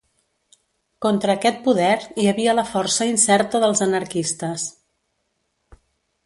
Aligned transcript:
Contra 1.05 1.33
aquest 1.37 1.59
poder 1.67 1.91
hi 2.21 2.25
havia 2.31 2.55
la 2.61 2.63
força 2.71 3.07
incerta 3.11 3.61
dels 3.65 3.83
anarquistes 3.89 4.67